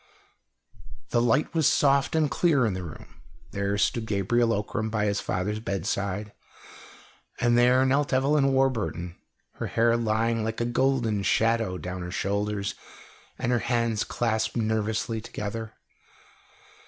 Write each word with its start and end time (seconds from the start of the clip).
The 1.11 1.21
light 1.21 1.53
was 1.53 1.67
soft 1.67 2.15
and 2.15 2.31
clear 2.31 2.65
in 2.65 2.73
the 2.73 2.81
room. 2.81 3.21
There 3.51 3.77
stood 3.77 4.07
Gabriel 4.07 4.51
Ockram 4.51 4.89
by 4.89 5.05
his 5.05 5.19
father's 5.21 5.59
bedside, 5.59 6.31
and 7.39 7.55
there 7.55 7.85
knelt 7.85 8.11
Evelyn 8.11 8.51
Warburton, 8.51 9.15
her 9.57 9.67
hair 9.67 9.95
lying 9.95 10.43
like 10.43 10.59
a 10.59 10.65
golden 10.65 11.21
shadow 11.21 11.77
down 11.77 12.01
her 12.01 12.09
shoulders, 12.09 12.73
and 13.37 13.51
her 13.51 13.59
hands 13.59 14.03
clasped 14.03 14.57
nervously 14.57 15.21
together. 15.21 15.73